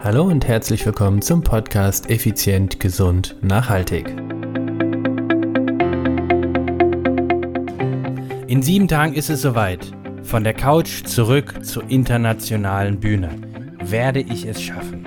[0.00, 4.06] Hallo und herzlich willkommen zum Podcast Effizient, Gesund, Nachhaltig.
[8.46, 9.90] In sieben Tagen ist es soweit.
[10.22, 13.30] Von der Couch zurück zur internationalen Bühne.
[13.80, 15.04] Werde ich es schaffen?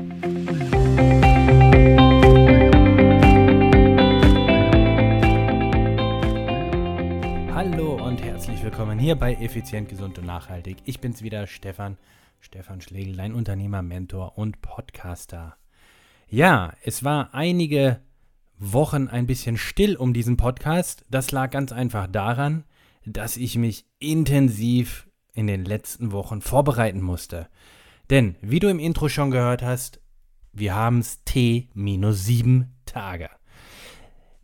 [7.53, 10.79] Hallo und herzlich willkommen hier bei Effizient, Gesund und Nachhaltig.
[10.83, 11.96] Ich bin's wieder, Stefan.
[12.42, 15.55] Stefan Schlegel, dein Unternehmer, Mentor und Podcaster.
[16.27, 18.02] Ja, es war einige
[18.57, 21.05] Wochen ein bisschen still um diesen Podcast.
[21.11, 22.63] Das lag ganz einfach daran,
[23.05, 27.47] dass ich mich intensiv in den letzten Wochen vorbereiten musste.
[28.09, 30.02] Denn, wie du im Intro schon gehört hast,
[30.52, 33.30] wir haben es T minus sieben Tage.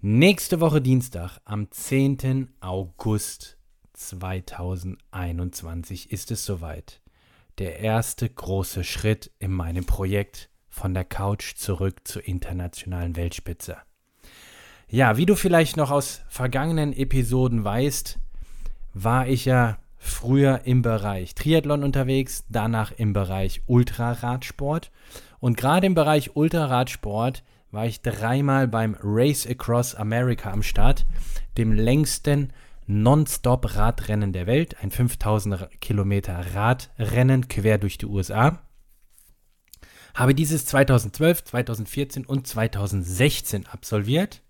[0.01, 2.53] Nächste Woche Dienstag, am 10.
[2.59, 3.57] August
[3.93, 7.01] 2021 ist es soweit
[7.57, 13.77] der erste große Schritt in meinem Projekt von der Couch zurück zur internationalen Weltspitze.
[14.89, 18.19] Ja, wie du vielleicht noch aus vergangenen Episoden weißt,
[18.93, 24.91] war ich ja früher im Bereich Triathlon unterwegs, danach im Bereich Ultraradsport
[25.39, 31.05] und gerade im Bereich Ultraradsport war ich dreimal beim Race Across America am Start,
[31.57, 32.53] dem längsten
[32.87, 38.59] Non-Stop-Radrennen der Welt, ein 5000 Kilometer Radrennen quer durch die USA.
[40.15, 44.41] Habe dieses 2012, 2014 und 2016 absolviert.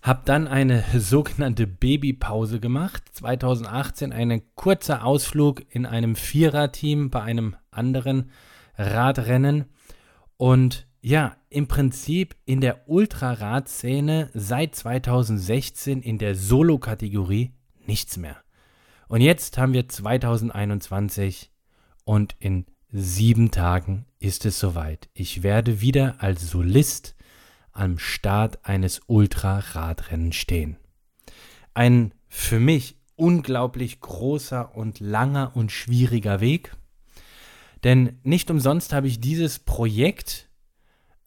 [0.00, 3.02] Habe dann eine sogenannte Babypause gemacht.
[3.12, 8.30] 2018 ein kurzer Ausflug in einem Viererteam bei einem anderen
[8.78, 9.66] Radrennen.
[10.36, 17.52] Und ja, im Prinzip in der Ultraradszene seit 2016 in der Solo-Kategorie
[17.86, 18.36] nichts mehr.
[19.08, 21.50] Und jetzt haben wir 2021
[22.04, 25.10] und in sieben Tagen ist es soweit.
[25.12, 27.16] Ich werde wieder als Solist
[27.72, 30.76] am Start eines Ultraradrennen stehen.
[31.74, 36.76] Ein für mich unglaublich großer und langer und schwieriger Weg.
[37.82, 40.48] Denn nicht umsonst habe ich dieses Projekt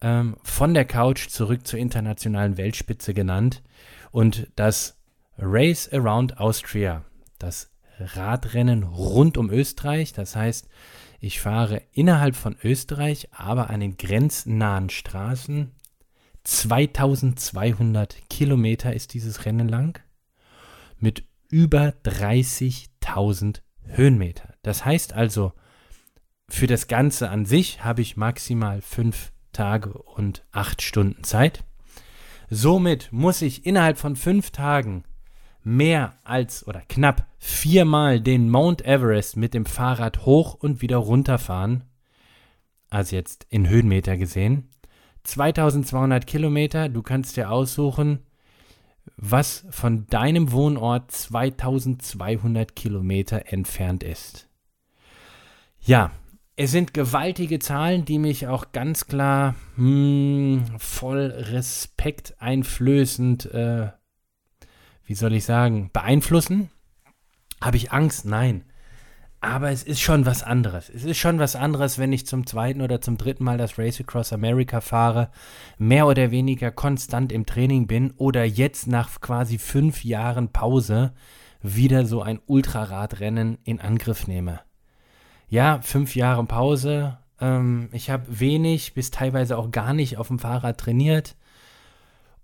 [0.00, 3.62] ähm, von der Couch zurück zur internationalen Weltspitze genannt.
[4.10, 4.98] Und das
[5.38, 7.04] Race Around Austria,
[7.38, 10.68] das Radrennen rund um Österreich, das heißt,
[11.20, 15.72] ich fahre innerhalb von Österreich, aber an den grenznahen Straßen.
[16.44, 20.00] 2200 Kilometer ist dieses Rennen lang
[20.98, 24.54] mit über 30.000 Höhenmeter.
[24.62, 25.52] Das heißt also,
[26.48, 31.64] für das Ganze an sich habe ich maximal fünf Tage und acht Stunden Zeit.
[32.50, 35.04] Somit muss ich innerhalb von fünf Tagen
[35.64, 41.84] mehr als oder knapp viermal den Mount Everest mit dem Fahrrad hoch und wieder runterfahren.
[42.90, 44.68] Also jetzt in Höhenmeter gesehen.
[45.24, 48.20] 2200 Kilometer, du kannst dir aussuchen,
[49.16, 54.48] was von deinem Wohnort 2200 Kilometer entfernt ist.
[55.80, 56.12] Ja,
[56.56, 63.90] es sind gewaltige Zahlen, die mich auch ganz klar hm, voll Respekt einflößend, äh,
[65.04, 66.70] wie soll ich sagen, beeinflussen.
[67.60, 68.24] Habe ich Angst?
[68.24, 68.64] Nein.
[69.40, 70.88] Aber es ist schon was anderes.
[70.88, 74.00] Es ist schon was anderes, wenn ich zum zweiten oder zum dritten Mal das Race
[74.00, 75.30] Across America fahre,
[75.76, 81.12] mehr oder weniger konstant im Training bin oder jetzt nach quasi fünf Jahren Pause
[81.60, 84.60] wieder so ein Ultraradrennen in Angriff nehme
[85.48, 87.18] ja, fünf Jahre Pause.
[87.40, 91.36] Ähm, ich habe wenig bis teilweise auch gar nicht auf dem Fahrrad trainiert.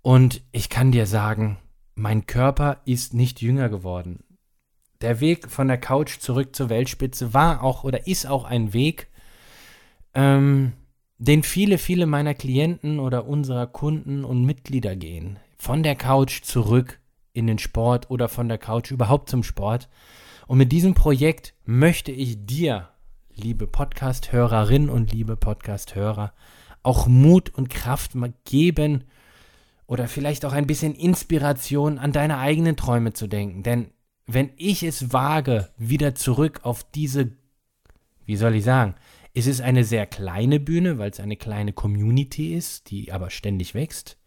[0.01, 1.57] Und ich kann dir sagen,
[1.95, 4.23] mein Körper ist nicht jünger geworden.
[5.01, 9.09] Der Weg von der Couch zurück zur Weltspitze war auch oder ist auch ein Weg,
[10.13, 10.73] ähm,
[11.17, 15.39] den viele, viele meiner Klienten oder unserer Kunden und Mitglieder gehen.
[15.57, 16.99] Von der Couch zurück
[17.33, 19.89] in den Sport oder von der Couch überhaupt zum Sport.
[20.47, 22.89] Und mit diesem Projekt möchte ich dir
[23.35, 26.33] liebe Podcast-Hörerinnen und liebe Podcast-Hörer,
[26.83, 28.11] auch Mut und Kraft
[28.45, 29.05] geben
[29.87, 33.63] oder vielleicht auch ein bisschen Inspiration an deine eigenen Träume zu denken.
[33.63, 33.91] Denn
[34.25, 37.31] wenn ich es wage, wieder zurück auf diese,
[38.25, 38.95] wie soll ich sagen,
[39.33, 43.73] es ist eine sehr kleine Bühne, weil es eine kleine Community ist, die aber ständig
[43.73, 44.17] wächst,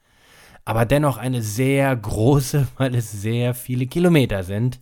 [0.64, 4.80] aber dennoch eine sehr große, weil es sehr viele Kilometer sind.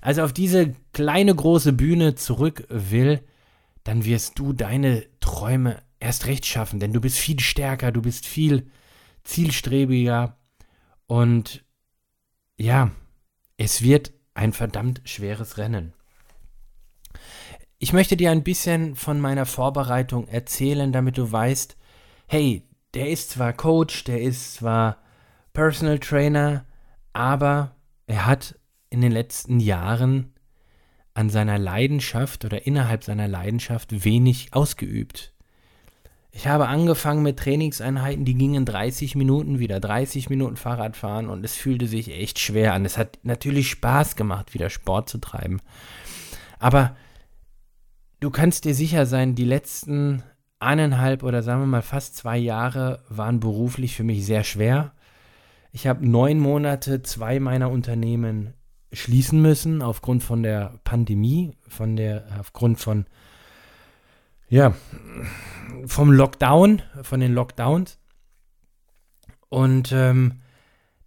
[0.00, 3.20] Also auf diese kleine große Bühne zurück will,
[3.84, 8.26] dann wirst du deine Träume erst recht schaffen, denn du bist viel stärker, du bist
[8.26, 8.70] viel
[9.22, 10.36] zielstrebiger
[11.06, 11.64] und
[12.56, 12.90] ja,
[13.56, 15.92] es wird ein verdammt schweres Rennen.
[17.78, 21.76] ich möchte dir ein bisschen von meiner Vorbereitung erzählen, damit du weißt,
[22.26, 25.02] hey, der ist zwar Coach, der ist zwar
[25.52, 26.64] Personal Trainer,
[27.12, 27.76] aber
[28.06, 28.58] er hat
[28.90, 30.33] in den letzten Jahren
[31.14, 35.32] an seiner Leidenschaft oder innerhalb seiner Leidenschaft wenig ausgeübt.
[36.32, 41.54] Ich habe angefangen mit Trainingseinheiten, die gingen 30 Minuten wieder, 30 Minuten Fahrradfahren und es
[41.54, 42.84] fühlte sich echt schwer an.
[42.84, 45.60] Es hat natürlich Spaß gemacht, wieder Sport zu treiben.
[46.58, 46.96] Aber
[48.18, 50.24] du kannst dir sicher sein, die letzten
[50.58, 54.92] eineinhalb oder sagen wir mal fast zwei Jahre waren beruflich für mich sehr schwer.
[55.70, 58.54] Ich habe neun Monate zwei meiner Unternehmen
[58.94, 63.06] schließen müssen aufgrund von der Pandemie, von der, aufgrund von,
[64.48, 64.74] ja,
[65.86, 67.98] vom Lockdown, von den Lockdowns.
[69.48, 70.40] Und ähm,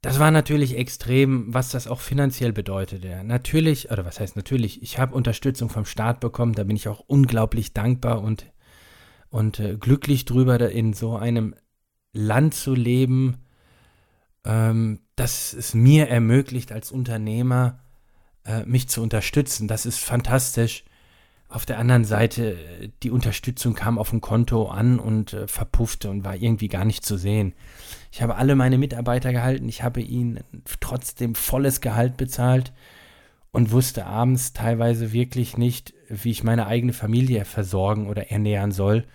[0.01, 3.23] das war natürlich extrem, was das auch finanziell bedeutete.
[3.23, 7.03] Natürlich, oder was heißt natürlich, ich habe Unterstützung vom Staat bekommen, da bin ich auch
[7.07, 8.45] unglaublich dankbar und,
[9.29, 11.55] und äh, glücklich drüber, in so einem
[12.13, 13.37] Land zu leben,
[14.45, 17.79] ähm, das es mir ermöglicht, als Unternehmer
[18.45, 19.67] äh, mich zu unterstützen.
[19.67, 20.85] Das ist fantastisch.
[21.49, 22.57] Auf der anderen Seite,
[23.03, 27.03] die Unterstützung kam auf dem Konto an und äh, verpuffte und war irgendwie gar nicht
[27.03, 27.53] zu sehen.
[28.11, 30.41] Ich habe alle meine Mitarbeiter gehalten, ich habe ihnen
[30.79, 32.73] trotzdem volles Gehalt bezahlt
[33.51, 39.05] und wusste abends teilweise wirklich nicht, wie ich meine eigene Familie versorgen oder ernähren soll.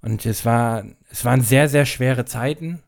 [0.00, 2.82] Und es war, es waren sehr, sehr schwere Zeiten.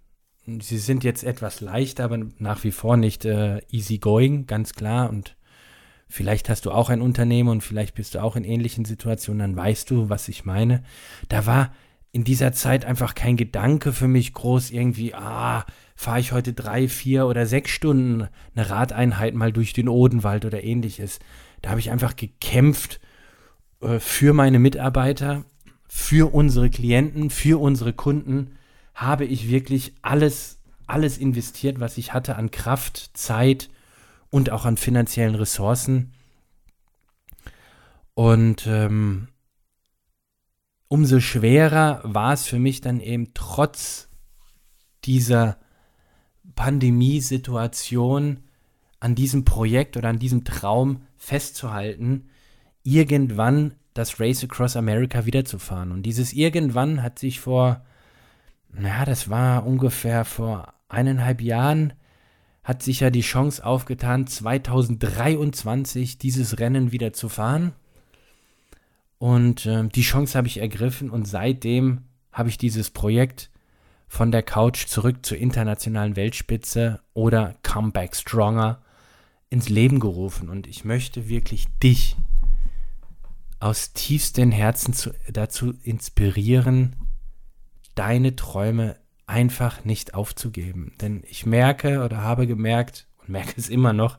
[0.46, 5.08] Sie sind jetzt etwas leichter, aber nach wie vor nicht äh, easy going, ganz klar.
[5.08, 5.36] Und
[6.08, 9.56] vielleicht hast du auch ein Unternehmen und vielleicht bist du auch in ähnlichen Situationen, dann
[9.56, 10.82] weißt du, was ich meine.
[11.28, 11.72] Da war
[12.12, 15.64] in dieser Zeit einfach kein Gedanke für mich groß, irgendwie, ah,
[15.96, 20.62] fahre ich heute drei, vier oder sechs Stunden eine Radeinheit mal durch den Odenwald oder
[20.62, 21.18] ähnliches.
[21.62, 23.00] Da habe ich einfach gekämpft
[23.80, 25.44] äh, für meine Mitarbeiter,
[25.88, 28.52] für unsere Klienten, für unsere Kunden
[28.94, 33.68] habe ich wirklich alles, alles investiert, was ich hatte an Kraft, Zeit
[34.30, 36.12] und auch an finanziellen Ressourcen.
[38.14, 39.28] Und ähm,
[40.88, 44.08] umso schwerer war es für mich dann eben trotz
[45.04, 45.58] dieser
[46.54, 48.44] Pandemiesituation
[49.00, 52.28] an diesem Projekt oder an diesem Traum festzuhalten,
[52.84, 55.92] irgendwann das Race Across America wiederzufahren.
[55.92, 57.84] Und dieses irgendwann hat sich vor
[58.82, 61.92] ja, das war ungefähr vor eineinhalb Jahren,
[62.62, 67.72] hat sich ja die Chance aufgetan, 2023 dieses Rennen wieder zu fahren.
[69.18, 73.50] Und äh, die Chance habe ich ergriffen und seitdem habe ich dieses Projekt
[74.08, 78.82] von der Couch zurück zur internationalen Weltspitze oder Comeback Stronger
[79.50, 80.48] ins Leben gerufen.
[80.48, 82.16] Und ich möchte wirklich dich
[83.60, 86.96] aus tiefstem Herzen zu, dazu inspirieren,
[87.94, 88.96] deine Träume
[89.26, 90.92] einfach nicht aufzugeben.
[91.00, 94.18] Denn ich merke oder habe gemerkt und merke es immer noch,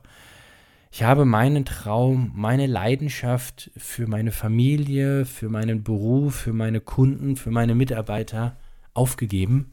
[0.90, 7.36] ich habe meinen Traum, meine Leidenschaft für meine Familie, für meinen Beruf, für meine Kunden,
[7.36, 8.56] für meine Mitarbeiter
[8.94, 9.72] aufgegeben.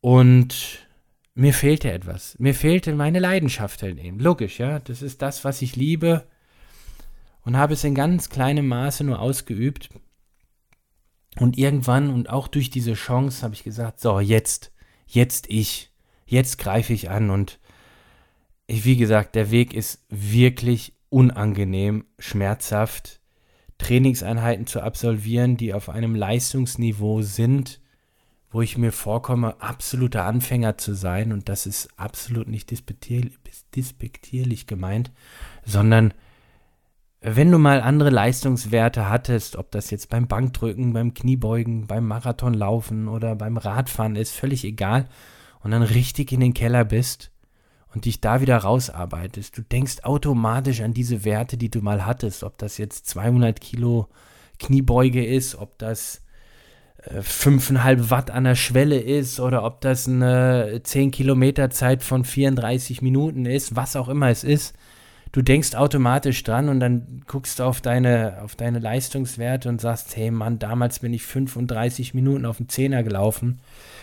[0.00, 0.86] Und
[1.34, 2.38] mir fehlte etwas.
[2.38, 4.18] Mir fehlte meine Leidenschaft halt eben.
[4.20, 4.80] Logisch, ja.
[4.80, 6.26] Das ist das, was ich liebe.
[7.42, 9.88] Und habe es in ganz kleinem Maße nur ausgeübt.
[11.40, 14.72] Und irgendwann und auch durch diese Chance habe ich gesagt, so, jetzt,
[15.06, 15.90] jetzt ich,
[16.26, 17.58] jetzt greife ich an und
[18.66, 23.20] ich, wie gesagt, der Weg ist wirklich unangenehm, schmerzhaft.
[23.78, 27.80] Trainingseinheiten zu absolvieren, die auf einem Leistungsniveau sind,
[28.50, 31.32] wo ich mir vorkomme, absoluter Anfänger zu sein.
[31.32, 35.10] Und das ist absolut nicht despektierlich gemeint,
[35.64, 36.14] sondern
[37.26, 43.08] wenn du mal andere Leistungswerte hattest, ob das jetzt beim Bankdrücken, beim Kniebeugen, beim Marathonlaufen
[43.08, 45.06] oder beim Radfahren ist, völlig egal,
[45.62, 47.30] und dann richtig in den Keller bist
[47.94, 52.44] und dich da wieder rausarbeitest, du denkst automatisch an diese Werte, die du mal hattest,
[52.44, 54.08] ob das jetzt 200 Kilo
[54.58, 56.20] Kniebeuge ist, ob das
[57.08, 62.24] 5,5 äh, Watt an der Schwelle ist oder ob das eine 10 Kilometer Zeit von
[62.24, 64.74] 34 Minuten ist, was auch immer es ist
[65.34, 70.14] du denkst automatisch dran und dann guckst du auf deine, auf deine Leistungswerte und sagst,
[70.16, 73.60] hey Mann, damals bin ich 35 Minuten auf dem Zehner gelaufen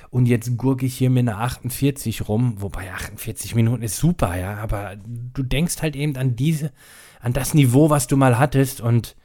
[0.10, 4.58] und jetzt gurke ich hier mit einer 48 rum, wobei 48 Minuten ist super, ja,
[4.58, 4.98] aber
[5.34, 6.74] du denkst halt eben an diese,
[7.22, 9.16] an das Niveau, was du mal hattest und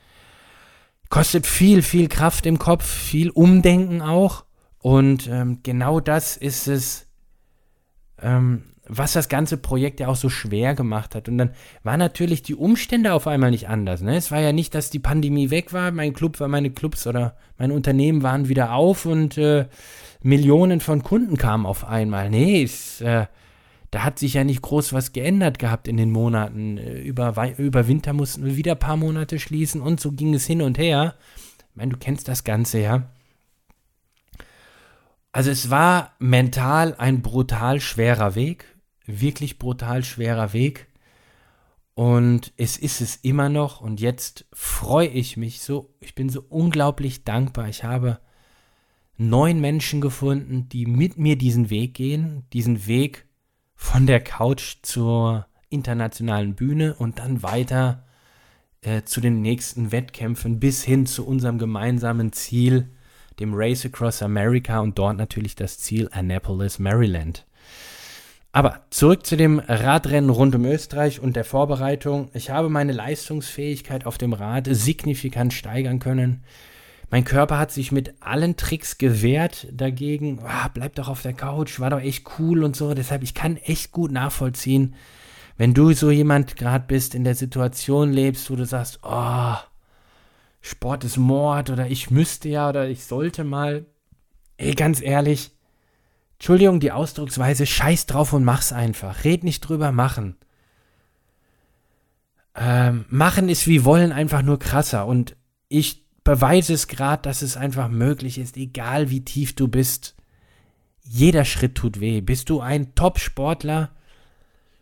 [1.09, 4.45] kostet viel, viel Kraft im Kopf, viel Umdenken auch.
[4.79, 7.09] Und ähm, genau das ist es,
[8.23, 11.29] ähm, was das ganze Projekt ja auch so schwer gemacht hat.
[11.29, 11.51] Und dann
[11.83, 14.01] waren natürlich die Umstände auf einmal nicht anders.
[14.01, 14.17] Ne?
[14.17, 17.37] Es war ja nicht, dass die Pandemie weg war, mein Club war, meine Clubs oder
[17.59, 19.67] meine Unternehmen waren wieder auf und äh,
[20.23, 22.31] Millionen von Kunden kamen auf einmal.
[22.31, 23.27] Nee, es, äh,
[23.91, 26.79] da hat sich ja nicht groß was geändert gehabt in den Monaten.
[26.79, 30.47] Äh, über, über Winter mussten wir wieder ein paar Monate schließen und so ging es
[30.47, 31.15] hin und her.
[31.71, 33.11] Ich meine, du kennst das Ganze, ja.
[35.33, 38.65] Also es war mental ein brutal schwerer Weg,
[39.07, 40.89] wirklich brutal schwerer Weg.
[41.95, 43.81] Und es ist es immer noch.
[43.81, 47.69] Und jetzt freue ich mich so, ich bin so unglaublich dankbar.
[47.69, 48.19] Ich habe
[49.17, 53.27] neun Menschen gefunden, die mit mir diesen Weg gehen, diesen Weg
[53.75, 58.05] von der Couch zur internationalen Bühne und dann weiter
[58.83, 62.91] äh, zu den nächsten Wettkämpfen bis hin zu unserem gemeinsamen Ziel,
[63.41, 67.47] dem Race Across America und dort natürlich das Ziel Annapolis, Maryland.
[68.57, 72.31] Aber zurück zu dem Radrennen rund um Österreich und der Vorbereitung.
[72.33, 76.43] Ich habe meine Leistungsfähigkeit auf dem Rad signifikant steigern können.
[77.11, 80.39] Mein Körper hat sich mit allen Tricks gewehrt dagegen.
[80.43, 82.95] Oh, bleib doch auf der Couch, war doch echt cool und so.
[82.95, 84.95] Deshalb, ich kann echt gut nachvollziehen,
[85.59, 89.57] wenn du so jemand gerade bist, in der Situation lebst, wo du sagst, oh,
[90.63, 93.85] Sport ist Mord oder ich müsste ja oder ich sollte mal.
[94.57, 95.51] Ey, ganz ehrlich,
[96.39, 99.25] Entschuldigung, die Ausdrucksweise, scheiß drauf und mach's einfach.
[99.25, 100.37] Red nicht drüber, machen.
[102.55, 105.37] Ähm, machen ist wie wollen einfach nur krasser und
[105.69, 110.15] ich beweise es gerade, dass es einfach möglich ist, egal wie tief du bist.
[111.03, 112.21] Jeder Schritt tut weh.
[112.21, 113.91] Bist du ein Top-Sportler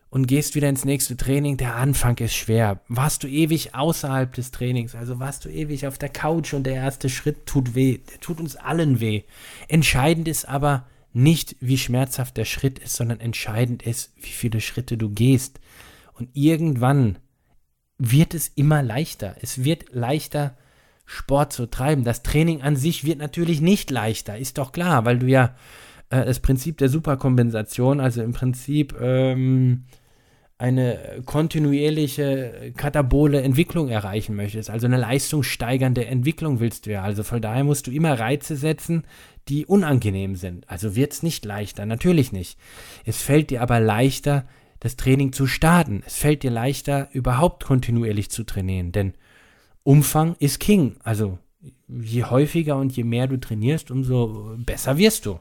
[0.09, 2.81] und gehst wieder ins nächste Training, der Anfang ist schwer.
[2.87, 6.75] Warst du ewig außerhalb des Trainings, also warst du ewig auf der Couch und der
[6.75, 7.99] erste Schritt tut weh.
[8.09, 9.23] Der tut uns allen weh.
[9.67, 14.97] Entscheidend ist aber nicht, wie schmerzhaft der Schritt ist, sondern entscheidend ist, wie viele Schritte
[14.97, 15.59] du gehst.
[16.13, 17.17] Und irgendwann
[17.97, 19.35] wird es immer leichter.
[19.41, 20.57] Es wird leichter,
[21.05, 22.03] Sport zu treiben.
[22.03, 25.55] Das Training an sich wird natürlich nicht leichter, ist doch klar, weil du ja
[26.09, 29.85] äh, das Prinzip der Superkompensation, also im Prinzip ähm,
[30.57, 37.03] eine kontinuierliche katabole Entwicklung erreichen möchtest, also eine leistungssteigernde Entwicklung willst du ja.
[37.03, 39.03] Also von daher musst du immer Reize setzen,
[39.47, 40.69] die unangenehm sind.
[40.69, 42.57] Also wird es nicht leichter, natürlich nicht.
[43.05, 44.47] Es fällt dir aber leichter,
[44.79, 46.03] das Training zu starten.
[46.05, 49.13] Es fällt dir leichter, überhaupt kontinuierlich zu trainieren, denn
[49.83, 50.97] Umfang ist King.
[51.03, 51.37] Also
[51.87, 55.39] je häufiger und je mehr du trainierst, umso besser wirst du.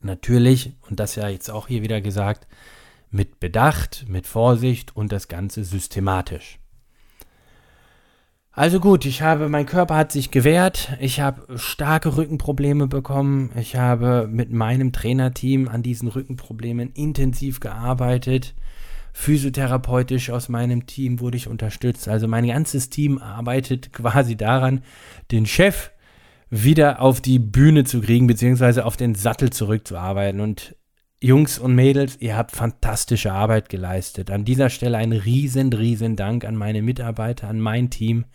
[0.00, 2.46] Natürlich, und das ja jetzt auch hier wieder gesagt,
[3.10, 6.58] mit Bedacht, mit Vorsicht und das Ganze systematisch.
[8.56, 13.76] Also gut, ich habe, mein Körper hat sich gewehrt, ich habe starke Rückenprobleme bekommen, ich
[13.76, 18.54] habe mit meinem Trainerteam an diesen Rückenproblemen intensiv gearbeitet
[19.16, 22.06] physiotherapeutisch aus meinem Team wurde ich unterstützt.
[22.06, 24.82] Also mein ganzes Team arbeitet quasi daran,
[25.32, 25.90] den Chef
[26.50, 30.40] wieder auf die Bühne zu kriegen, beziehungsweise auf den Sattel zurückzuarbeiten.
[30.40, 30.76] Und
[31.22, 34.30] Jungs und Mädels, ihr habt fantastische Arbeit geleistet.
[34.30, 38.26] An dieser Stelle ein riesen, riesen Dank an meine Mitarbeiter, an mein Team,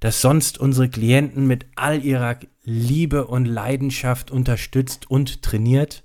[0.00, 6.04] das sonst unsere Klienten mit all ihrer Liebe und Leidenschaft unterstützt und trainiert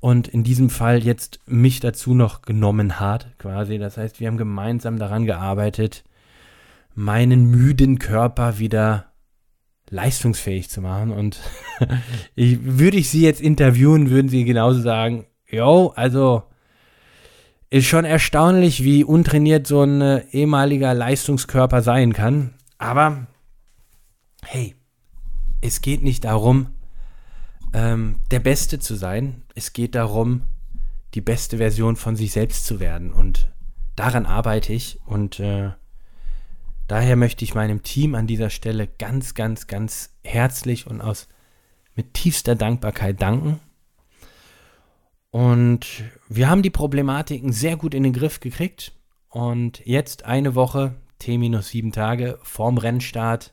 [0.00, 3.78] und in diesem Fall jetzt mich dazu noch genommen hat, quasi.
[3.78, 6.04] Das heißt, wir haben gemeinsam daran gearbeitet,
[6.94, 9.07] meinen müden Körper wieder
[9.90, 11.10] leistungsfähig zu machen.
[11.10, 11.40] Und
[12.34, 16.42] ich, würde ich sie jetzt interviewen, würden sie genauso sagen, yo, also
[17.70, 22.54] ist schon erstaunlich, wie untrainiert so ein äh, ehemaliger Leistungskörper sein kann.
[22.78, 23.26] Aber
[24.44, 24.74] hey,
[25.60, 26.68] es geht nicht darum,
[27.74, 29.42] ähm, der Beste zu sein.
[29.54, 30.42] Es geht darum,
[31.14, 33.12] die beste Version von sich selbst zu werden.
[33.12, 33.50] Und
[33.96, 35.00] daran arbeite ich.
[35.04, 35.70] Und äh,
[36.88, 41.28] daher möchte ich meinem Team an dieser Stelle ganz, ganz, ganz herzlich und aus
[41.94, 43.60] mit tiefster Dankbarkeit danken.
[45.30, 45.86] Und
[46.28, 48.92] wir haben die Problematiken sehr gut in den Griff gekriegt.
[49.28, 53.52] Und jetzt eine Woche, T-7 Tage vorm Rennstart,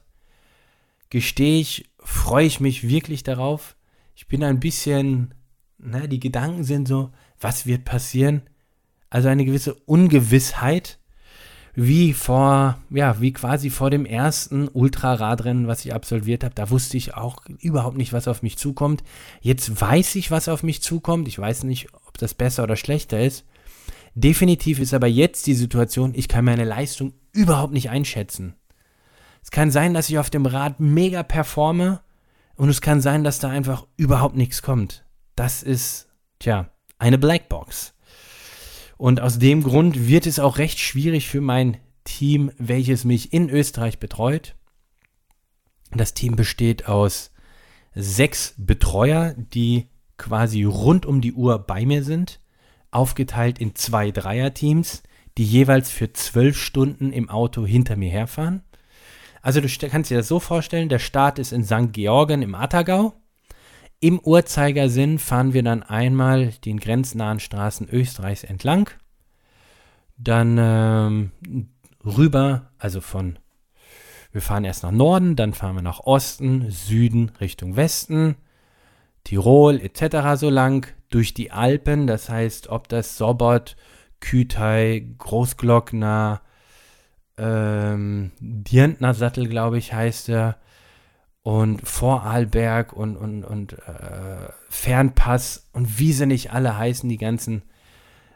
[1.10, 3.76] gestehe ich, freue ich mich wirklich darauf
[4.16, 5.34] ich bin ein bisschen,
[5.78, 8.44] ne, die Gedanken sind so, was wird passieren?
[9.10, 11.00] Also eine gewisse Ungewissheit,
[11.76, 16.56] wie vor, ja, wie quasi vor dem ersten Ultraradrennen, was ich absolviert habe.
[16.56, 19.04] Da wusste ich auch überhaupt nicht, was auf mich zukommt.
[19.42, 21.28] Jetzt weiß ich, was auf mich zukommt.
[21.28, 23.46] Ich weiß nicht, ob das besser oder schlechter ist.
[24.14, 28.56] Definitiv ist aber jetzt die Situation, ich kann meine Leistung überhaupt nicht einschätzen.
[29.44, 32.00] Es kann sein, dass ich auf dem Rad mega performe
[32.56, 35.04] und es kann sein, dass da einfach überhaupt nichts kommt.
[35.36, 36.08] Das ist
[36.40, 37.95] tja, eine Blackbox.
[38.98, 43.50] Und aus dem Grund wird es auch recht schwierig für mein Team, welches mich in
[43.50, 44.56] Österreich betreut.
[45.92, 47.32] Das Team besteht aus
[47.94, 49.88] sechs Betreuer, die
[50.18, 52.40] quasi rund um die Uhr bei mir sind,
[52.92, 55.04] aufgeteilt in zwei Dreierteams,
[55.38, 58.64] die jeweils für zwölf Stunden im Auto hinter mir herfahren.
[59.42, 61.92] Also du kannst dir das so vorstellen, der Start ist in St.
[61.92, 63.14] Georgen im Attergau.
[64.00, 68.90] Im Uhrzeigersinn fahren wir dann einmal den grenznahen Straßen Österreichs entlang,
[70.18, 71.32] dann ähm,
[72.06, 73.40] rüber, also von,
[74.32, 78.36] wir fahren erst nach Norden, dann fahren wir nach Osten, Süden, Richtung Westen,
[79.24, 80.40] Tirol etc.
[80.40, 83.76] so lang, durch die Alpen, das heißt, ob das Sobot,
[84.20, 86.42] Kütei, Großglockner,
[87.38, 90.58] ähm, Dirntner Sattel, glaube ich, heißt er,
[91.46, 97.62] und Vorarlberg und, und, und äh, Fernpass und wie sie nicht alle heißen, die ganzen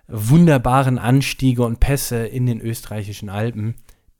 [0.08, 3.74] wunderbaren Anstiege und Pässe in den österreichischen Alpen,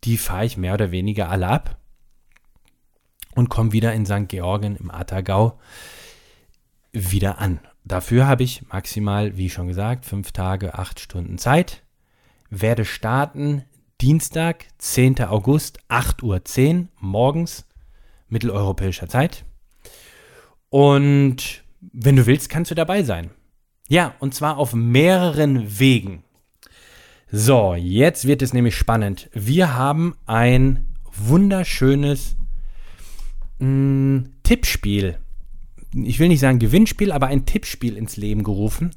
[0.06, 1.78] die fahre ich mehr oder weniger alle ab
[3.36, 4.28] und komme wieder in St.
[4.28, 5.60] Georgen im Attergau
[6.92, 7.60] wieder an.
[7.84, 11.84] Dafür habe ich maximal, wie schon gesagt, fünf Tage, acht Stunden Zeit.
[12.50, 13.66] Werde starten
[14.02, 15.26] Dienstag, 10.
[15.26, 17.69] August, 8.10 Uhr morgens
[18.30, 19.46] mitteleuropäischer Zeit.
[20.70, 23.32] Und wenn du willst, kannst du dabei sein.
[23.88, 26.24] Ja, und zwar auf mehreren Wegen.
[27.32, 29.30] So, jetzt wird es nämlich spannend.
[29.34, 32.36] Wir haben ein wunderschönes
[33.60, 35.18] mh, mm, Tippspiel.
[35.94, 38.92] Ich will nicht sagen Gewinnspiel, aber ein Tippspiel ins Leben gerufen.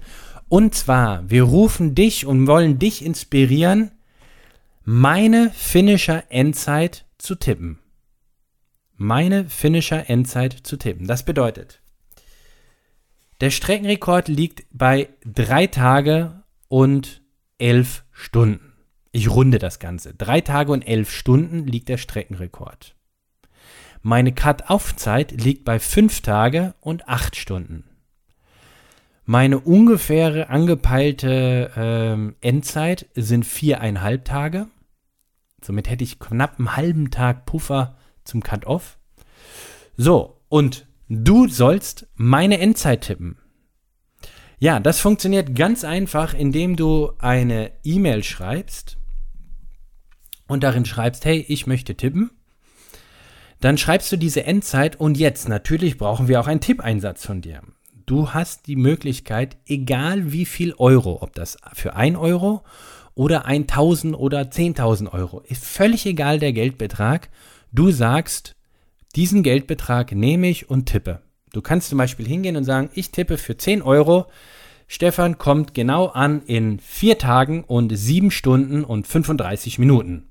[0.49, 3.93] Und zwar, wir rufen dich und wollen dich inspirieren,
[4.85, 7.79] meine finnischer Endzeit zu tippen
[9.03, 11.07] meine Finisher Endzeit zu tippen.
[11.07, 11.83] Das bedeutet,
[13.41, 17.23] der Streckenrekord liegt bei drei Tage und
[17.59, 18.73] elf Stunden.
[19.11, 20.15] Ich runde das Ganze.
[20.15, 22.97] Drei Tage und elf Stunden liegt der Streckenrekord.
[24.01, 27.85] Meine Cut-Off-Zeit liegt bei fünf Tage und acht Stunden.
[29.25, 34.69] Meine ungefähre angepeilte ähm, Endzeit sind viereinhalb Tage.
[35.61, 38.99] Somit hätte ich knapp einen halben Tag Puffer zum Cut-Off.
[39.97, 43.39] So, und du sollst meine Endzeit tippen.
[44.59, 48.97] Ja, das funktioniert ganz einfach, indem du eine E-Mail schreibst
[50.47, 52.31] und darin schreibst, hey, ich möchte tippen.
[53.61, 57.63] Dann schreibst du diese Endzeit und jetzt natürlich brauchen wir auch einen Tippeinsatz von dir.
[58.07, 62.63] Du hast die Möglichkeit, egal wie viel Euro, ob das für 1 Euro
[63.15, 67.31] oder 1000 oder 10.000 Euro, ist völlig egal der Geldbetrag,
[67.75, 68.55] Du sagst,
[69.17, 71.23] diesen Geldbetrag nehme ich und tippe.
[71.55, 74.27] Du kannst zum Beispiel hingehen und sagen, ich tippe für 10 Euro.
[74.89, 80.29] Stefan kommt genau an in 4 Tagen und 7 Stunden und 35 Minuten.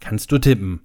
[0.00, 0.80] Kannst du tippen.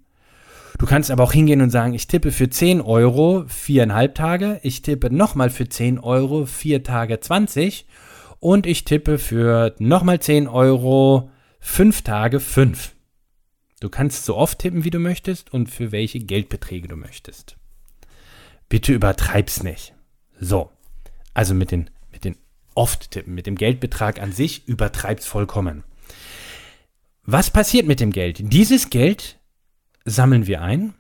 [0.77, 4.81] Du kannst aber auch hingehen und sagen, ich tippe für 10 Euro 4,5 Tage, ich
[4.81, 7.87] tippe nochmal für 10 Euro 4 Tage 20
[8.41, 12.96] und ich tippe für nochmal 10 Euro 5 Tage 5.
[13.79, 17.57] Du kannst so oft tippen, wie du möchtest und für welche Geldbeträge du möchtest.
[18.69, 19.93] Bitte übertreib's nicht.
[20.39, 20.71] So.
[21.33, 22.35] Also mit den, mit den
[22.73, 25.83] oft tippen, mit dem Geldbetrag an sich übertreib's vollkommen.
[27.23, 28.39] Was passiert mit dem Geld?
[28.53, 29.39] Dieses Geld
[30.05, 30.93] sammeln wir ein.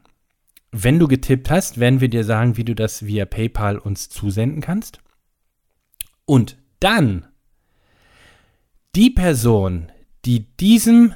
[0.71, 4.61] Wenn du getippt hast, werden wir dir sagen, wie du das via PayPal uns zusenden
[4.61, 4.99] kannst.
[6.25, 7.25] Und dann
[8.95, 9.91] die Person,
[10.25, 11.15] die diesem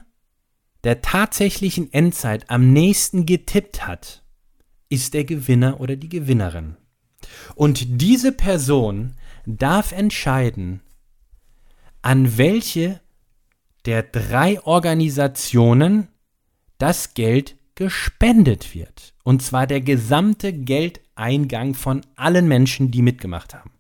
[0.83, 4.23] der tatsächlichen Endzeit am nächsten getippt hat,
[4.89, 6.77] ist der Gewinner oder die Gewinnerin.
[7.55, 9.15] Und diese Person
[9.45, 10.81] darf entscheiden,
[12.01, 12.99] an welche
[13.85, 16.07] der drei Organisationen
[16.77, 19.13] das Geld gespendet wird.
[19.23, 23.71] Und zwar der gesamte Geldeingang von allen Menschen, die mitgemacht haben.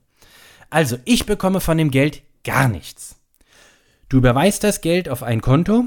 [0.69, 3.19] Also, ich bekomme von dem Geld gar nichts.
[4.07, 5.85] Du überweist das Geld auf ein Konto,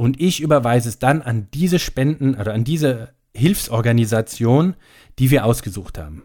[0.00, 4.74] und ich überweise es dann an diese Spenden oder an diese Hilfsorganisation,
[5.18, 6.22] die wir ausgesucht haben.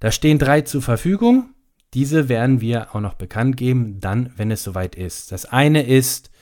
[0.00, 1.50] Da stehen drei zur Verfügung.
[1.94, 5.30] Diese werden wir auch noch bekannt geben, dann, wenn es soweit ist.
[5.30, 6.32] Das eine ist,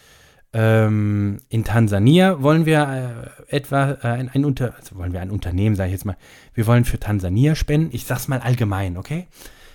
[0.55, 5.31] ähm, in Tansania wollen wir äh, etwa äh, ein, ein, Unter also wollen wir ein
[5.31, 6.17] Unternehmen, sage ich jetzt mal,
[6.55, 7.91] wir wollen für Tansania spenden.
[7.93, 9.27] Ich sag's mal allgemein, okay?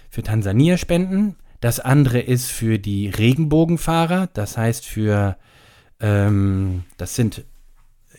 [0.09, 1.35] Für Tansania spenden.
[1.59, 5.37] Das andere ist für die Regenbogenfahrer, das heißt für
[6.01, 7.45] ähm, das sind,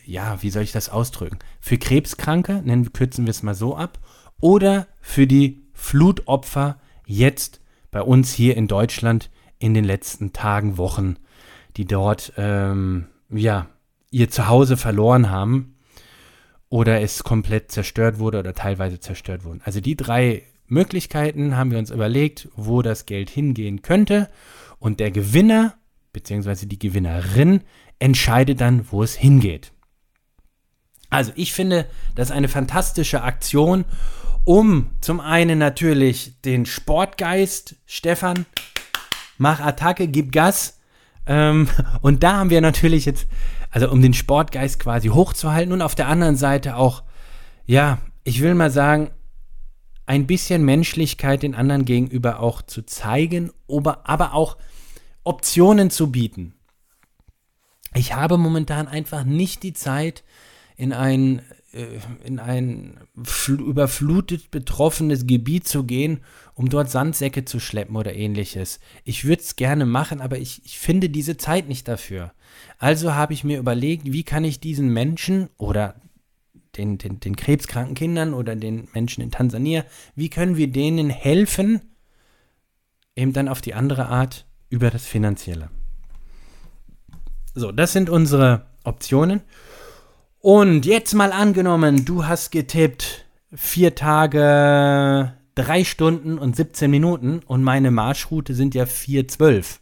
[0.07, 1.39] ja, wie soll ich das ausdrücken?
[1.61, 3.99] Für Krebskranke, nennen, kürzen wir es mal so ab,
[4.41, 11.17] oder für die Flutopfer jetzt bei uns hier in Deutschland in den letzten Tagen, Wochen,
[11.77, 13.69] die dort ähm, ja
[14.11, 15.77] ihr Zuhause verloren haben
[16.69, 19.61] oder es komplett zerstört wurde oder teilweise zerstört wurden.
[19.65, 24.29] Also die drei Möglichkeiten haben wir uns überlegt, wo das Geld hingehen könnte
[24.79, 25.75] und der Gewinner
[26.13, 26.67] bzw.
[26.67, 27.63] die Gewinnerin
[27.99, 29.73] entscheidet dann, wo es hingeht.
[31.11, 33.85] Also ich finde, das ist eine fantastische Aktion,
[34.45, 38.47] um zum einen natürlich den Sportgeist, Stefan,
[39.39, 40.81] mach Attacke, gib Gas.
[41.27, 41.69] Ähm,
[42.01, 43.27] und da haben wir natürlich jetzt,
[43.71, 47.03] also um den Sportgeist quasi hochzuhalten und auf der anderen Seite auch,
[47.67, 49.11] ja, ich will mal sagen,
[50.07, 54.57] ein bisschen Menschlichkeit den anderen gegenüber auch zu zeigen, aber auch
[55.25, 56.55] Optionen zu bieten.
[57.95, 60.25] Ich habe momentan einfach nicht die Zeit,
[60.77, 62.99] in ein, äh, in ein
[63.49, 68.81] überflutet betroffenes Gebiet zu gehen, um dort Sandsäcke zu schleppen oder ähnliches.
[69.05, 72.33] Ich würde es gerne machen, aber ich, ich finde diese Zeit nicht dafür.
[72.79, 76.01] Also habe ich mir überlegt, wie kann ich diesen Menschen oder
[76.77, 81.81] den, den, den krebskranken Kindern oder den Menschen in Tansania, wie können wir denen helfen,
[83.15, 85.69] eben dann auf die andere Art über das Finanzielle.
[87.55, 89.43] So, das sind unsere Optionen.
[90.41, 97.63] Und jetzt mal angenommen, du hast getippt vier Tage, drei Stunden und 17 Minuten und
[97.63, 99.79] meine Marschroute sind ja 4,12.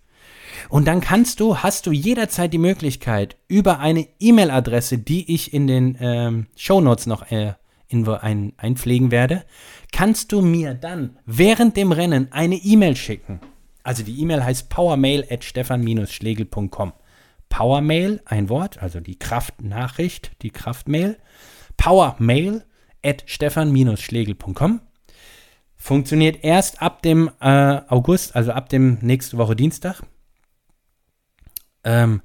[0.68, 5.68] Und dann kannst du, hast du jederzeit die Möglichkeit, über eine E-Mail-Adresse, die ich in
[5.68, 7.54] den ähm, Show Notes noch äh,
[7.86, 9.44] in, ein, einpflegen werde,
[9.92, 13.40] kannst du mir dann während dem Rennen eine E-Mail schicken.
[13.82, 16.92] Also die E-Mail heißt powermail at stefan-schlegel.com.
[17.48, 21.18] Powermail, ein Wort, also die Kraftnachricht, die Kraftmail.
[21.76, 22.64] Powermail
[23.04, 24.80] at stefan-schlegel.com.
[25.76, 30.02] Funktioniert erst ab dem äh, August, also ab dem nächste Woche Dienstag.
[31.84, 32.20] Ähm,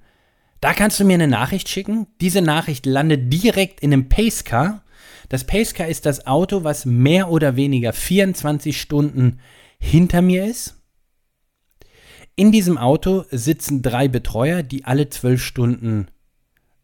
[0.59, 2.07] da kannst du mir eine Nachricht schicken.
[2.21, 4.83] Diese Nachricht landet direkt in einem Pacecar.
[5.29, 9.39] Das Pacecar ist das Auto, was mehr oder weniger 24 Stunden
[9.79, 10.74] hinter mir ist.
[12.37, 16.07] In diesem Auto sitzen drei Betreuer, die alle zwölf Stunden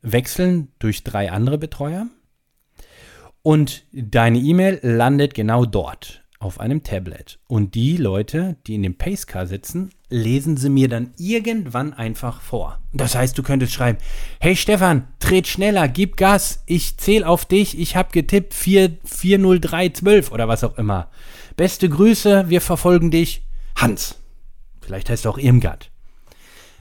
[0.01, 2.07] wechseln durch drei andere Betreuer.
[3.43, 7.39] Und deine E-Mail landet genau dort auf einem Tablet.
[7.47, 12.79] Und die Leute, die in dem Pacecar sitzen, lesen sie mir dann irgendwann einfach vor.
[12.93, 13.99] Das heißt, du könntest schreiben,
[14.39, 20.31] hey Stefan, tret schneller, gib Gas, ich zähle auf dich, ich habe getippt 4, 40312
[20.31, 21.09] oder was auch immer.
[21.57, 23.43] Beste Grüße, wir verfolgen dich,
[23.75, 24.20] Hans.
[24.91, 25.89] Vielleicht heißt er auch Irmgard.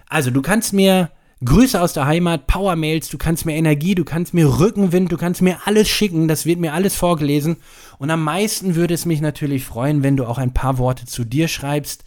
[0.09, 1.13] Also, du kannst mir
[1.45, 5.43] Grüße aus der Heimat, Powermails, du kannst mir Energie, du kannst mir Rückenwind, du kannst
[5.43, 7.59] mir alles schicken, das wird mir alles vorgelesen.
[7.99, 11.23] Und am meisten würde es mich natürlich freuen, wenn du auch ein paar Worte zu
[11.23, 12.03] dir schreibst,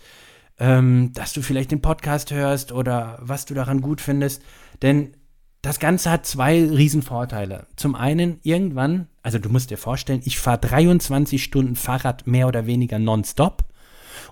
[0.60, 4.42] ähm, dass du vielleicht den Podcast hörst oder was du daran gut findest.
[4.82, 5.16] Denn
[5.62, 7.68] das Ganze hat zwei Riesenvorteile.
[7.78, 12.66] Zum einen, irgendwann, also du musst dir vorstellen, ich fahre 23 Stunden Fahrrad mehr oder
[12.66, 13.64] weniger nonstop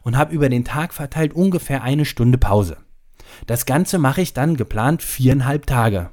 [0.02, 2.78] und habe über den Tag verteilt ungefähr eine Stunde Pause.
[3.48, 6.12] Das Ganze mache ich dann geplant viereinhalb Tage.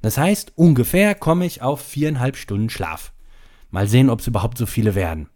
[0.00, 3.12] Das heißt, ungefähr komme ich auf viereinhalb Stunden Schlaf.
[3.70, 5.28] Mal sehen, ob es überhaupt so viele werden.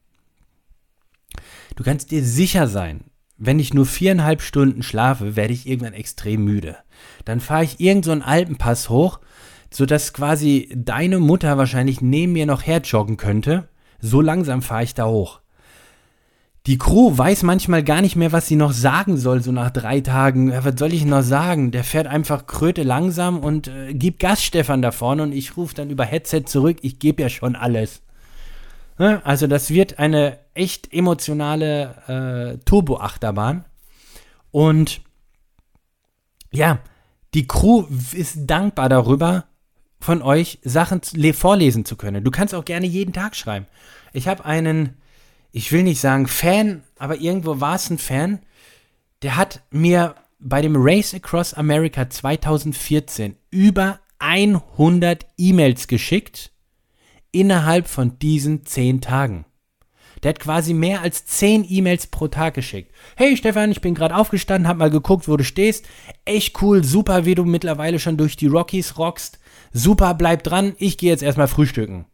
[1.76, 3.04] Du kannst dir sicher sein,
[3.38, 6.76] wenn ich nur viereinhalb Stunden schlafe, werde ich irgendwann extrem müde.
[7.24, 9.20] Dann fahre ich irgendeinen so Alpenpass hoch,
[9.70, 13.68] sodass quasi deine Mutter wahrscheinlich neben mir noch herjoggen könnte.
[14.00, 15.40] So langsam fahre ich da hoch.
[16.66, 20.00] Die Crew weiß manchmal gar nicht mehr, was sie noch sagen soll, so nach drei
[20.00, 20.50] Tagen.
[20.50, 21.70] Ja, was soll ich noch sagen?
[21.70, 25.22] Der fährt einfach Kröte langsam und äh, gibt Gas, Stefan, da vorne.
[25.22, 28.02] Und ich rufe dann über Headset zurück, ich gebe ja schon alles.
[28.98, 33.64] Ja, also das wird eine echt emotionale äh, Turbo-Achterbahn.
[34.50, 35.02] Und
[36.50, 36.80] ja,
[37.34, 39.44] die Crew ist dankbar darüber,
[40.00, 41.00] von euch Sachen
[41.32, 42.24] vorlesen zu können.
[42.24, 43.66] Du kannst auch gerne jeden Tag schreiben.
[44.12, 44.96] Ich habe einen
[45.56, 48.40] ich will nicht sagen Fan, aber irgendwo war es ein Fan,
[49.22, 56.52] der hat mir bei dem Race Across America 2014 über 100 E-Mails geschickt
[57.32, 59.46] innerhalb von diesen 10 Tagen.
[60.22, 62.92] Der hat quasi mehr als 10 E-Mails pro Tag geschickt.
[63.16, 65.86] Hey Stefan, ich bin gerade aufgestanden, hab mal geguckt, wo du stehst.
[66.26, 69.38] Echt cool, super, wie du mittlerweile schon durch die Rockies rockst.
[69.72, 72.04] Super, bleib dran, ich gehe jetzt erstmal frühstücken.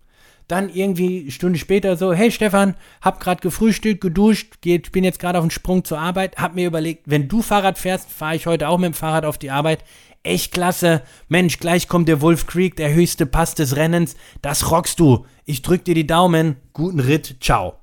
[0.53, 5.19] Dann irgendwie eine Stunde später so, hey Stefan, hab gerade gefrühstückt, geduscht, geht, bin jetzt
[5.19, 8.47] gerade auf dem Sprung zur Arbeit, hab mir überlegt, wenn du Fahrrad fährst, fahre ich
[8.47, 9.83] heute auch mit dem Fahrrad auf die Arbeit.
[10.23, 11.05] Echt klasse.
[11.29, 14.15] Mensch, gleich kommt der Wolf Creek, der höchste Pass des Rennens.
[14.43, 15.25] Das rockst du.
[15.47, 16.57] Ich drück dir die Daumen.
[16.75, 17.39] Guten Ritt.
[17.41, 17.79] Ciao.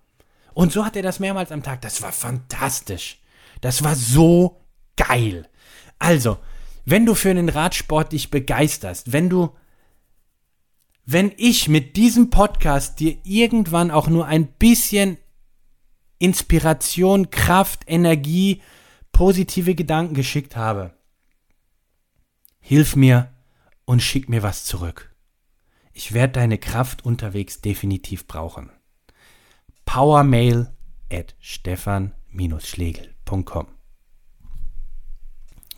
[0.53, 1.81] Und so hat er das mehrmals am Tag.
[1.81, 3.19] Das war fantastisch.
[3.61, 4.61] Das war so
[4.95, 5.47] geil.
[5.97, 6.37] Also,
[6.85, 9.55] wenn du für den Radsport dich begeisterst, wenn du,
[11.11, 15.17] wenn ich mit diesem Podcast dir irgendwann auch nur ein bisschen
[16.19, 18.61] Inspiration, Kraft, Energie,
[19.11, 20.93] positive Gedanken geschickt habe,
[22.59, 23.33] hilf mir
[23.85, 25.15] und schick mir was zurück.
[25.93, 28.69] Ich werde deine Kraft unterwegs definitiv brauchen.
[29.85, 30.71] Powermail
[31.11, 33.67] at stefan-schlegel.com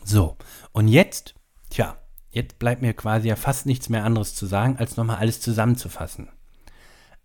[0.04, 0.36] So,
[0.72, 1.34] und jetzt,
[1.70, 1.96] tja,
[2.32, 6.28] jetzt bleibt mir quasi ja fast nichts mehr anderes zu sagen, als nochmal alles zusammenzufassen.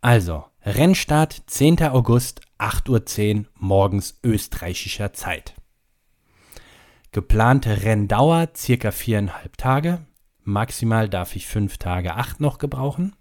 [0.02, 1.82] Also, Rennstart 10.
[1.84, 5.56] August, 8.10 Uhr morgens österreichischer Zeit.
[7.12, 10.06] Geplante Renndauer circa viereinhalb Tage.
[10.44, 13.16] Maximal darf ich fünf Tage acht noch gebrauchen.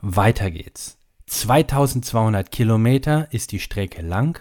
[0.00, 0.98] Weiter geht's.
[1.26, 4.40] 2200 Kilometer ist die Strecke lang,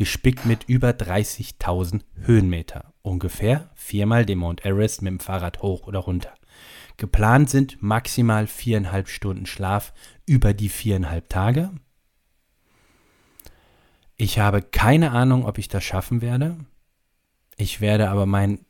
[0.00, 2.94] gespickt mit über 30.000 Höhenmeter.
[3.02, 6.32] Ungefähr viermal den Mount Everest mit dem Fahrrad hoch oder runter.
[6.96, 9.92] Geplant sind maximal viereinhalb Stunden Schlaf
[10.24, 11.70] über die viereinhalb Tage.
[14.16, 16.56] Ich habe keine Ahnung, ob ich das schaffen werde.
[17.58, 18.60] Ich werde aber mein,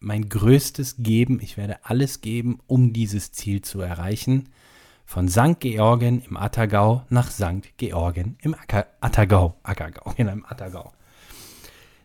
[0.00, 1.40] mein Größtes geben.
[1.40, 4.50] Ich werde alles geben, um dieses Ziel zu erreichen.
[5.08, 5.60] Von St.
[5.60, 7.78] Georgen im Attergau nach St.
[7.78, 9.54] Georgen im Acker, Attergau.
[9.62, 10.92] Ackergau, genau, im Attergau.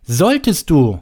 [0.04, 1.02] Solltest du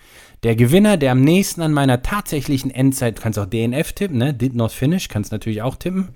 [0.42, 4.34] Der Gewinner, der am nächsten an meiner tatsächlichen Endzeit, kannst auch DNF tippen, ne?
[4.34, 6.08] Did not finish, kannst natürlich auch tippen.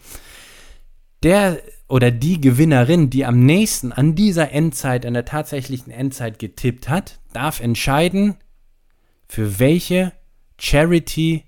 [1.22, 6.88] Der oder die Gewinnerin, die am nächsten an dieser Endzeit, an der tatsächlichen Endzeit getippt
[6.88, 8.34] hat, darf entscheiden,
[9.28, 10.12] für welche
[10.60, 11.44] Charity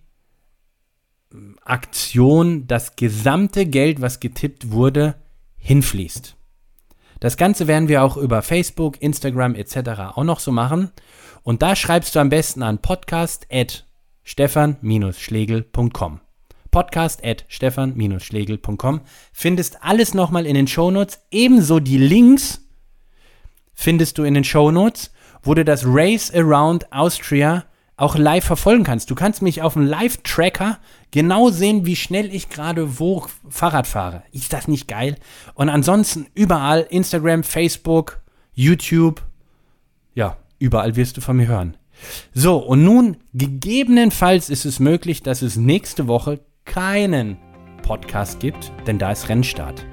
[1.65, 5.15] Aktion das gesamte Geld, was getippt wurde,
[5.59, 6.37] hinfließt.
[7.21, 10.15] Das Ganze werden wir auch über Facebook, Instagram etc.
[10.15, 10.91] auch noch so machen.
[11.43, 13.87] Und da schreibst du am besten an podcast at
[14.25, 16.21] stefan-schlegel.com
[16.71, 19.01] podcast at stefan-schlegel.com.
[19.33, 21.21] Findest alles nochmal in den Shownotes.
[21.31, 22.61] Ebenso die Links
[23.75, 25.13] findest du in den Shownotes,
[25.43, 27.65] wo du das Race Around Austria
[28.01, 29.11] auch live verfolgen kannst.
[29.11, 30.79] Du kannst mich auf dem Live-Tracker
[31.11, 34.23] genau sehen, wie schnell ich gerade wo Fahrrad fahre.
[34.33, 35.17] Ist das nicht geil?
[35.55, 38.21] Und ansonsten überall Instagram, Facebook,
[38.55, 39.23] YouTube.
[40.15, 41.77] Ja, überall wirst du von mir hören.
[42.33, 47.37] So, und nun, gegebenenfalls ist es möglich, dass es nächste Woche keinen
[47.83, 49.85] Podcast gibt, denn da ist Rennstart.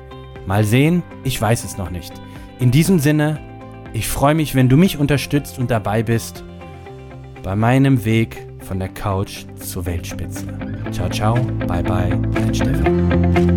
[0.45, 2.13] Mal sehen, ich weiß es noch nicht.
[2.59, 3.41] In diesem Sinne,
[3.91, 6.45] ich freue mich, wenn du mich unterstützt und dabei bist
[7.47, 10.45] bei meinem Weg von der Couch zur Weltspitze.
[10.91, 13.56] Ciao, ciao, bye, bye, dein Stefan.